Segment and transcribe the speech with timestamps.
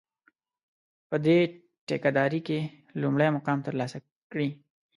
[1.09, 1.37] په دې
[1.87, 2.59] ټېکه داري کې
[3.01, 3.97] لومړی مقام ترلاسه
[4.31, 4.49] کړي.